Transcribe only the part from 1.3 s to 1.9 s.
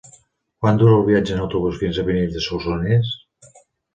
en autobús